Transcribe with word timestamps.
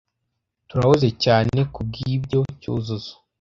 Turahuze 0.69 1.07
cyane 1.23 1.57
kubwibyo, 1.73 2.39
Cyuzuzo. 2.61 3.11